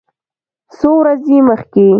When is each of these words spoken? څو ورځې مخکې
څو 0.75 0.89
ورځې 0.99 1.37
مخکې 1.49 1.87